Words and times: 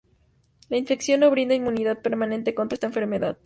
La 0.69 0.77
infección 0.77 1.19
no 1.19 1.29
brinda 1.29 1.53
inmunidad 1.53 2.01
permanente 2.01 2.55
contra 2.55 2.73
esta 2.73 2.87
enfermedad. 2.87 3.37